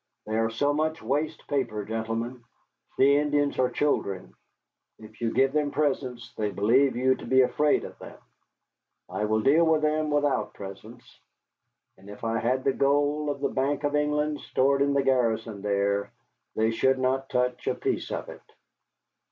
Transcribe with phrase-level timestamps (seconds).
[0.25, 1.85] They are so much waste paper.
[1.85, 2.43] Gentlemen,
[2.97, 4.33] the Indians are children.
[4.97, 8.17] If you give them presents, they believe you to be afraid of them.
[9.07, 11.19] I will deal with them without presents;
[11.99, 15.61] and if I had the gold of the Bank of England stored in the garrison
[15.61, 16.11] there,
[16.55, 18.41] they should not touch a piece of it."